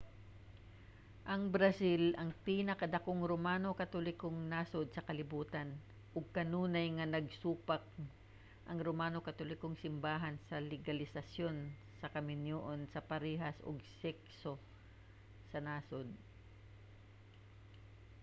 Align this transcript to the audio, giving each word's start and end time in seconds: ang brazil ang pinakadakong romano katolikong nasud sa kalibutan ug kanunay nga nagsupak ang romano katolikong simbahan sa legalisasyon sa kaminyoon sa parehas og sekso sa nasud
ang 1.33 1.41
brazil 1.55 2.01
ang 2.21 2.29
pinakadakong 2.45 3.21
romano 3.31 3.69
katolikong 3.81 4.39
nasud 4.53 4.87
sa 4.91 5.05
kalibutan 5.07 5.69
ug 6.15 6.25
kanunay 6.37 6.87
nga 6.97 7.05
nagsupak 7.15 7.83
ang 8.69 8.79
romano 8.87 9.17
katolikong 9.27 9.75
simbahan 9.85 10.35
sa 10.47 10.55
legalisasyon 10.71 11.55
sa 11.99 12.07
kaminyoon 12.15 12.79
sa 12.93 12.99
parehas 13.09 13.57
og 13.67 13.77
sekso 14.01 14.53
sa 15.51 15.59
nasud 15.67 16.07